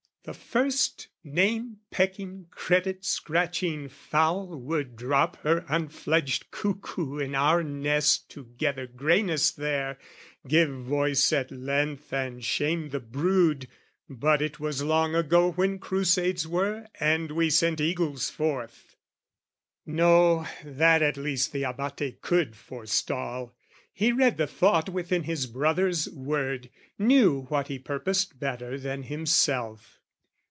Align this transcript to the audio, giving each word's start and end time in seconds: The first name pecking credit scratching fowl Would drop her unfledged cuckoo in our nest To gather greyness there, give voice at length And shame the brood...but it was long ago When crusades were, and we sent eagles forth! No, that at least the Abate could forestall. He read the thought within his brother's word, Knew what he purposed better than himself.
The 0.23 0.35
first 0.35 1.07
name 1.23 1.77
pecking 1.89 2.45
credit 2.51 3.03
scratching 3.03 3.89
fowl 3.89 4.49
Would 4.55 4.95
drop 4.95 5.37
her 5.37 5.65
unfledged 5.67 6.51
cuckoo 6.51 7.17
in 7.17 7.33
our 7.33 7.63
nest 7.63 8.29
To 8.29 8.43
gather 8.55 8.85
greyness 8.85 9.49
there, 9.49 9.97
give 10.47 10.69
voice 10.69 11.33
at 11.33 11.49
length 11.49 12.13
And 12.13 12.45
shame 12.45 12.89
the 12.89 12.99
brood...but 12.99 14.43
it 14.43 14.59
was 14.59 14.83
long 14.83 15.15
ago 15.15 15.53
When 15.53 15.79
crusades 15.79 16.47
were, 16.47 16.85
and 16.99 17.31
we 17.31 17.49
sent 17.49 17.81
eagles 17.81 18.29
forth! 18.29 18.95
No, 19.87 20.45
that 20.63 21.01
at 21.01 21.17
least 21.17 21.51
the 21.51 21.63
Abate 21.63 22.21
could 22.21 22.55
forestall. 22.55 23.55
He 23.91 24.11
read 24.11 24.37
the 24.37 24.45
thought 24.45 24.87
within 24.87 25.23
his 25.23 25.47
brother's 25.47 26.07
word, 26.09 26.69
Knew 26.99 27.41
what 27.49 27.69
he 27.69 27.79
purposed 27.79 28.39
better 28.39 28.77
than 28.79 29.01
himself. 29.01 29.97